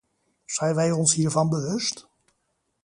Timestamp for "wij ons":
0.75-1.13